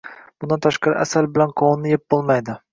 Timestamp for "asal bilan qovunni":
1.03-1.95